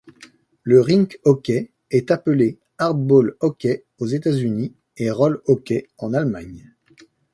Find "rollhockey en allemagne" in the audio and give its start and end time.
5.11-6.73